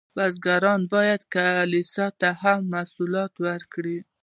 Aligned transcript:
بزګران 0.15 0.81
باید 0.93 1.21
کلیسا 1.35 2.07
ته 2.19 2.29
هم 2.41 2.59
محصولات 2.73 3.33
ورکړي. 3.45 3.97